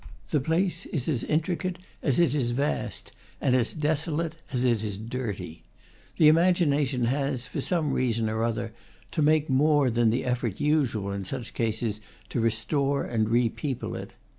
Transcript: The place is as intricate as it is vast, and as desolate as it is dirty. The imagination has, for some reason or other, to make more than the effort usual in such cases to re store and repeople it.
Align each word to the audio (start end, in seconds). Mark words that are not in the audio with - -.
The 0.31 0.39
place 0.41 0.87
is 0.87 1.07
as 1.07 1.23
intricate 1.23 1.77
as 2.01 2.17
it 2.17 2.33
is 2.33 2.53
vast, 2.57 3.11
and 3.39 3.53
as 3.55 3.71
desolate 3.71 4.33
as 4.51 4.63
it 4.63 4.83
is 4.83 4.97
dirty. 4.97 5.61
The 6.17 6.27
imagination 6.27 7.03
has, 7.03 7.45
for 7.45 7.61
some 7.61 7.93
reason 7.93 8.27
or 8.27 8.43
other, 8.43 8.73
to 9.11 9.21
make 9.21 9.47
more 9.47 9.91
than 9.91 10.09
the 10.09 10.25
effort 10.25 10.59
usual 10.59 11.11
in 11.11 11.23
such 11.23 11.53
cases 11.53 12.01
to 12.29 12.39
re 12.41 12.49
store 12.49 13.03
and 13.05 13.29
repeople 13.29 13.95
it. 13.95 14.13